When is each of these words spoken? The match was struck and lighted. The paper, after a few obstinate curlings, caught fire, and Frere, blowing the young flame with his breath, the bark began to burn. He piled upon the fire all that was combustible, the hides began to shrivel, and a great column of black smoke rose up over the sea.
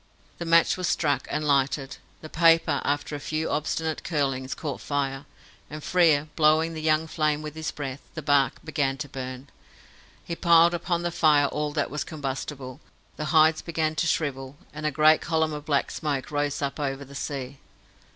The 0.39 0.45
match 0.45 0.77
was 0.77 0.87
struck 0.87 1.27
and 1.29 1.45
lighted. 1.47 1.97
The 2.21 2.27
paper, 2.29 2.81
after 2.83 3.15
a 3.15 3.19
few 3.19 3.51
obstinate 3.51 4.03
curlings, 4.03 4.55
caught 4.55 4.81
fire, 4.81 5.27
and 5.69 5.83
Frere, 5.83 6.27
blowing 6.35 6.73
the 6.73 6.81
young 6.81 7.05
flame 7.05 7.43
with 7.43 7.53
his 7.53 7.69
breath, 7.69 8.01
the 8.15 8.23
bark 8.23 8.53
began 8.65 8.97
to 8.97 9.07
burn. 9.07 9.49
He 10.25 10.35
piled 10.35 10.73
upon 10.73 11.03
the 11.03 11.11
fire 11.11 11.45
all 11.45 11.71
that 11.73 11.91
was 11.91 12.03
combustible, 12.03 12.79
the 13.17 13.25
hides 13.25 13.61
began 13.61 13.93
to 13.97 14.07
shrivel, 14.07 14.55
and 14.73 14.87
a 14.87 14.91
great 14.91 15.21
column 15.21 15.53
of 15.53 15.65
black 15.65 15.91
smoke 15.91 16.31
rose 16.31 16.63
up 16.63 16.79
over 16.79 17.05
the 17.05 17.13
sea. 17.13 17.59